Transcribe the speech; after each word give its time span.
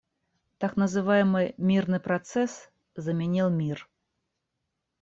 Так 0.57 0.77
называемый 0.77 1.53
«мирный 1.59 1.99
процесс» 1.99 2.71
заменил 2.95 3.51
мир. 3.51 3.87